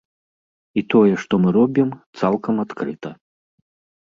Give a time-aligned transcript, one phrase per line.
[0.81, 3.15] І тое, што мы робім, цалкам адкрыта.